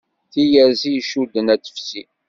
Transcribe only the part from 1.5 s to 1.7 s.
ar